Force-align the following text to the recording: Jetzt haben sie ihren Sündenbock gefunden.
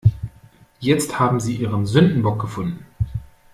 Jetzt 0.79 1.19
haben 1.19 1.39
sie 1.39 1.53
ihren 1.57 1.85
Sündenbock 1.85 2.41
gefunden. 2.41 2.87